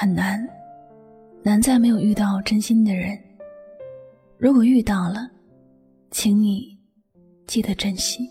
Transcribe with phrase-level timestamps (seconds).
[0.00, 0.48] 很难，
[1.42, 3.18] 难在没有遇到真心的人。
[4.36, 5.28] 如果遇到了，
[6.12, 6.78] 请你
[7.48, 8.30] 记得珍惜。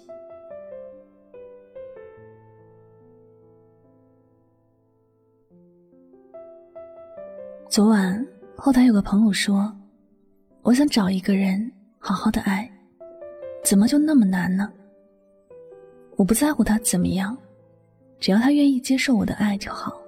[7.68, 9.70] 昨晚后台有个朋友说
[10.64, 12.72] ：“我想找一个人好好的爱，
[13.62, 14.72] 怎么就那么难呢？”
[16.16, 17.38] 我不在乎他怎么样，
[18.22, 20.02] 只要他愿意接受我的爱就好。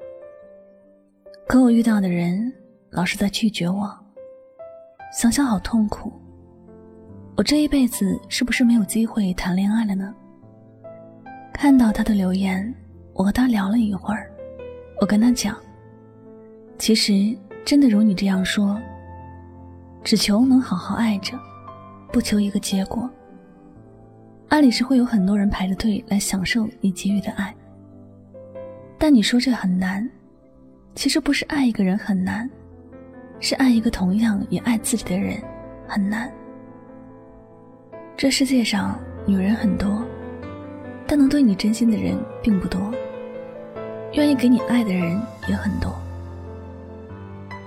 [1.50, 2.54] 可我遇到的人
[2.92, 3.92] 老是在拒绝我，
[5.12, 6.14] 想想好痛苦。
[7.36, 10.14] 我这一辈子是不是没有机会谈恋爱了呢？
[11.52, 12.72] 看到他的留言，
[13.14, 14.32] 我和他聊了一会儿。
[15.02, 15.58] 我跟他讲，
[16.78, 18.80] 其实真的如你这样说，
[20.04, 21.36] 只求能好好爱着，
[22.14, 23.10] 不求一个结果。
[24.50, 27.52] 爱里是会有很多人排着队来享受你给予的爱，
[29.00, 30.08] 但你说这很难。
[31.00, 32.50] 其实不是爱一个人很难，
[33.40, 35.42] 是爱一个同样也爱自己的人
[35.88, 36.30] 很难。
[38.18, 40.04] 这世界上女人很多，
[41.08, 42.82] 但能对你真心的人并不多；
[44.12, 45.98] 愿意给你爱的人也很多，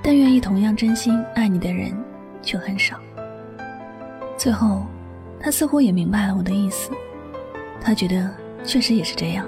[0.02, 1.90] 但愿意同样真心爱你的人
[2.42, 3.00] 却很少。
[4.36, 4.84] 最后，
[5.40, 6.90] 他似乎也明白了我的意思，
[7.80, 8.30] 他觉得
[8.62, 9.46] 确实也是这样，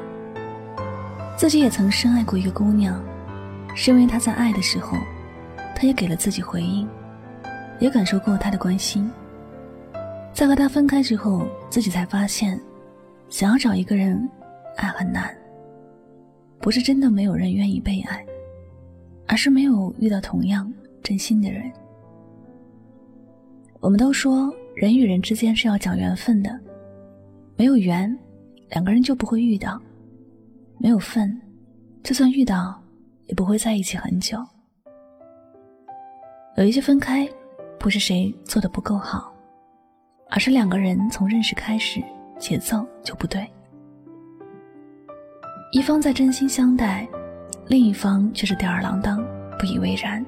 [1.36, 2.98] 自己也曾深爱过一个姑娘。
[3.74, 4.96] 是因为他在爱的时候，
[5.74, 6.88] 他也给了自己回应，
[7.80, 9.10] 也感受过他的关心。
[10.32, 12.58] 在和他分开之后，自己才发现，
[13.28, 14.28] 想要找一个人
[14.76, 15.36] 爱很难。
[16.60, 18.24] 不是真的没有人愿意被爱，
[19.26, 21.70] 而是没有遇到同样真心的人。
[23.80, 26.58] 我们都说人与人之间是要讲缘分的，
[27.56, 28.16] 没有缘，
[28.70, 29.78] 两个人就不会遇到；
[30.78, 31.38] 没有份，
[32.02, 32.80] 就算遇到。
[33.26, 34.38] 也不会在一起很久。
[36.56, 37.28] 有一些分开，
[37.78, 39.34] 不是谁做的不够好，
[40.30, 42.02] 而是两个人从认识开始，
[42.38, 43.44] 节奏就不对。
[45.72, 47.08] 一方在真心相待，
[47.66, 49.24] 另一方却是吊儿郎当，
[49.58, 50.24] 不以为然。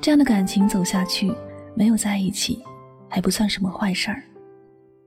[0.00, 1.32] 这样的感情走下去，
[1.74, 2.62] 没有在一起，
[3.08, 4.22] 还不算什么坏事儿。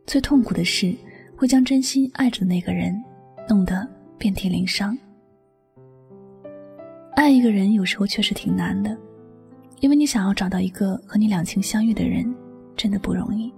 [0.08, 0.96] 最痛苦的是，
[1.38, 3.00] 会将真心爱着的那个人，
[3.48, 3.88] 弄得
[4.18, 4.98] 遍体鳞伤。
[7.28, 8.98] 爱一个人有时候确实挺难的，
[9.82, 12.34] 因为你想要找到一个和你两情相悦的人，
[12.74, 13.54] 真的不容易。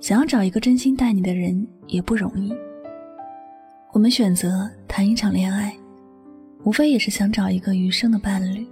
[0.00, 2.52] 想要找一个真心待你的人也不容易。
[3.92, 5.72] 我们选择谈一场恋爱，
[6.64, 8.66] 无非也是想找一个余生的伴侣。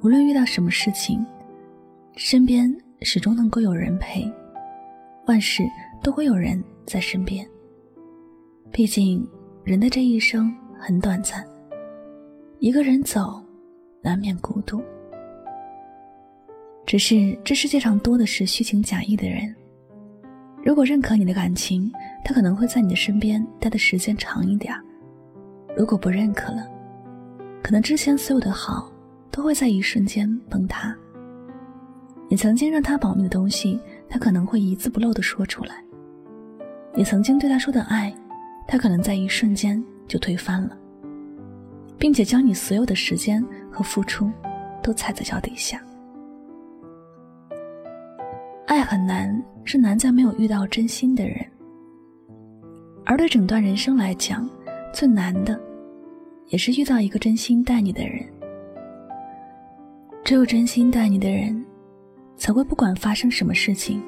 [0.00, 1.22] 无论遇到什么事情，
[2.16, 4.24] 身边始终能够有人陪，
[5.26, 5.62] 万事
[6.02, 7.46] 都会有人在身边。
[8.72, 9.28] 毕竟，
[9.62, 10.50] 人的这一生
[10.80, 11.46] 很短暂。
[12.60, 13.40] 一个人走，
[14.02, 14.82] 难免孤独。
[16.84, 19.54] 只是这世界上多的是虚情假意的人。
[20.64, 21.88] 如果认可你的感情，
[22.24, 24.74] 他可能会在你的身边待的时间长一点；
[25.76, 26.66] 如果不认可了，
[27.62, 28.90] 可能之前所有的好
[29.30, 30.92] 都会在一瞬间崩塌。
[32.28, 35.76] 你曾经让他保密的东西，他可能会一字不漏的说出来；
[36.92, 38.12] 你曾经对他说的爱，
[38.66, 40.76] 他可能在一瞬间就推翻了。
[41.98, 44.30] 并且将你所有的时间和付出
[44.82, 45.82] 都踩在脚底下。
[48.66, 51.44] 爱很难，是难在没有遇到真心的人。
[53.04, 54.48] 而对整段人生来讲，
[54.92, 55.58] 最难的，
[56.48, 58.24] 也是遇到一个真心待你的人。
[60.22, 61.64] 只有真心待你的人，
[62.36, 64.02] 才会不管发生什么事情，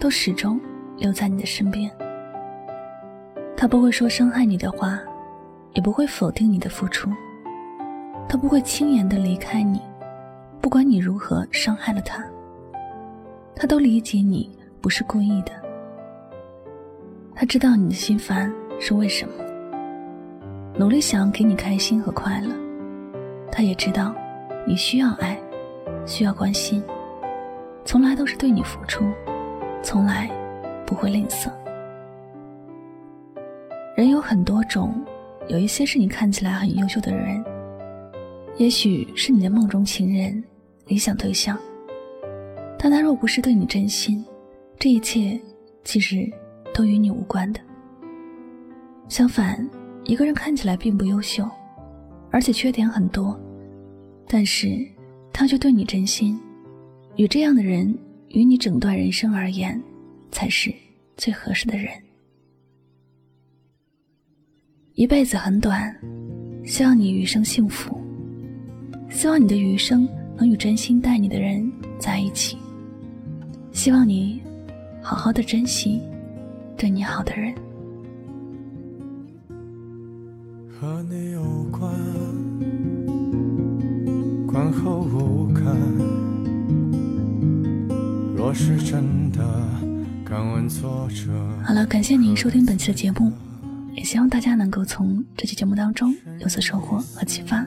[0.00, 0.58] 都始终
[0.96, 1.90] 留在你的身边。
[3.54, 4.98] 他不会说伤害你的话，
[5.74, 7.10] 也不会否定你的付出。
[8.28, 9.80] 他不会轻言的离开你，
[10.60, 12.22] 不管你如何伤害了他，
[13.56, 14.50] 他都理解你
[14.82, 15.52] 不是故意的。
[17.34, 19.32] 他知道你的心烦是为什么，
[20.76, 22.50] 努力想要给你开心和快乐。
[23.50, 24.14] 他也知道
[24.66, 25.38] 你需要爱，
[26.04, 26.82] 需要关心，
[27.84, 29.04] 从来都是对你付出，
[29.82, 30.28] 从来
[30.84, 31.50] 不会吝啬。
[33.96, 34.94] 人有很多种，
[35.48, 37.42] 有一些是你看起来很优秀的人，
[38.58, 40.42] 也许是你的梦中情人、
[40.88, 41.56] 理想对象，
[42.76, 44.24] 但他若不是对你真心，
[44.80, 45.40] 这一切
[45.84, 46.28] 其实
[46.74, 47.60] 都与你无关的。
[49.08, 49.64] 相反，
[50.04, 51.48] 一个人看起来并不优秀，
[52.32, 53.38] 而且缺点很多，
[54.26, 54.84] 但是
[55.32, 56.36] 他却对你真心，
[57.14, 57.96] 与这样的人，
[58.30, 59.80] 与你整段人生而言，
[60.32, 60.74] 才是
[61.16, 61.92] 最合适的人。
[64.94, 65.96] 一辈子很短，
[66.64, 67.96] 希望你余生幸福。
[69.10, 72.56] 希望你的余生能与真心待你的人在一起。
[73.72, 74.40] 希望你
[75.02, 76.00] 好好的珍惜
[76.76, 77.54] 对你好的人。
[80.80, 81.92] 和你有关，
[84.46, 85.64] 关后无感。
[88.36, 89.44] 若是真的，
[90.24, 91.32] 敢问作者。
[91.64, 93.32] 好了，感谢您收听本期的节目。
[93.94, 97.66] 也希望大家能够从这期节目当中有所收获和启发。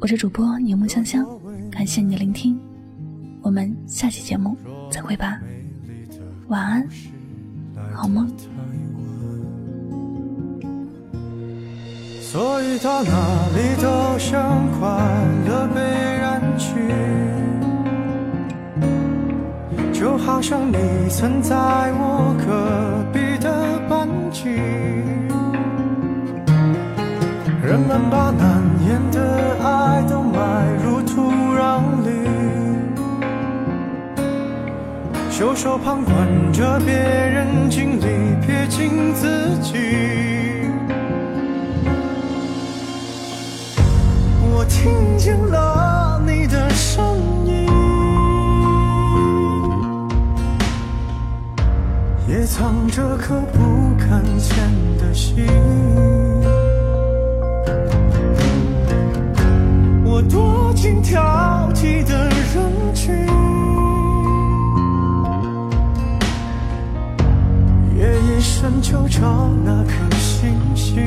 [0.00, 1.26] 我是主播柠檬香香，
[1.70, 2.58] 感谢你的聆听，
[3.42, 4.56] 我们下期节目
[4.90, 5.38] 再会吧，
[6.48, 6.88] 晚安，
[7.92, 8.26] 好梦。
[12.22, 13.10] 所以到哪
[13.54, 14.88] 里都像快
[15.46, 16.80] 乐被染去，
[19.92, 20.76] 就好像你
[21.10, 21.54] 曾在
[21.92, 24.48] 我隔壁的班级。
[27.62, 28.59] 人们把难
[28.90, 32.10] 言的爱都埋入土壤里，
[35.30, 38.04] 袖手旁观着别人经历，
[38.44, 39.78] 撇清自己。
[44.42, 47.16] 我听见了你的声
[47.46, 47.68] 音，
[52.26, 54.58] 也藏着颗不敢见
[54.98, 55.46] 的心。
[60.28, 63.14] 躲进挑剔的人群，
[67.96, 71.06] 夜夜深就找那颗星星。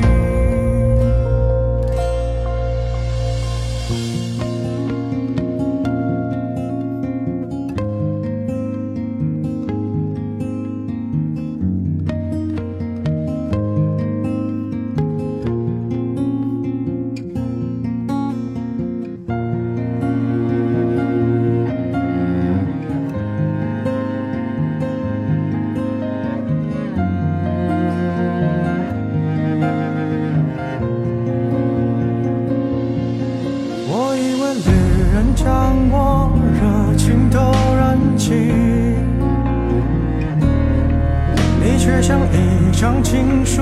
[41.84, 43.60] 却像一张情书，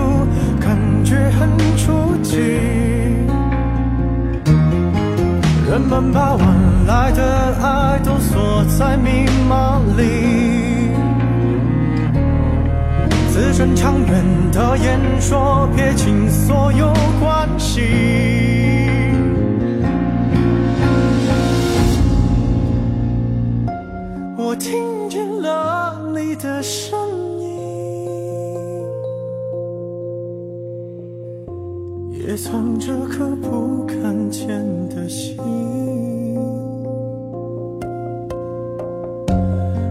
[0.61, 2.37] 感觉很初级。
[5.69, 6.47] 人们把晚
[6.87, 10.93] 来的爱都锁在密码里，
[13.33, 17.81] 字正腔圆的演说，撇清所有关系。
[24.37, 26.97] 我听见了你的声
[32.13, 34.49] 也藏着颗不敢见
[34.91, 35.37] 的心，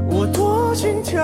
[0.10, 1.24] 我躲进挑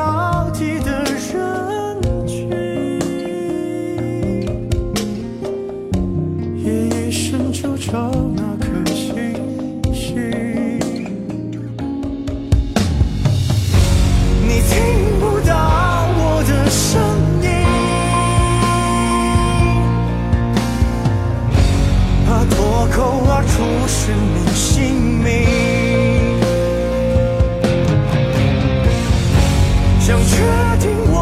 [30.26, 30.36] 确
[30.80, 31.16] 定我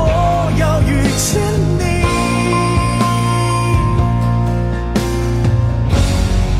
[0.58, 1.42] 要遇见
[1.78, 1.84] 你，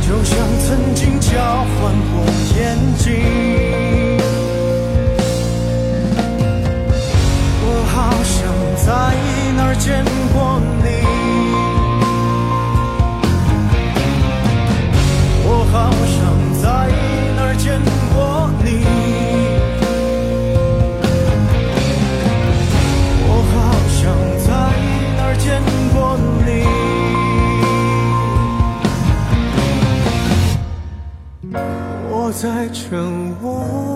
[0.02, 1.30] 就像曾经交
[1.80, 2.14] 换过
[2.58, 2.60] 眼
[2.98, 3.06] 睛，
[7.62, 8.36] 我好像
[8.86, 8.88] 在
[9.56, 10.36] 哪儿见过
[10.84, 11.05] 你。
[32.36, 33.02] 在沉
[33.42, 33.95] 默。